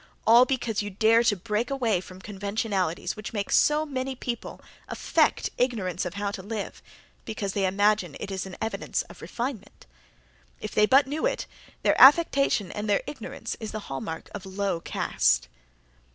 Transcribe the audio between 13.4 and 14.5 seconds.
is the hall mark of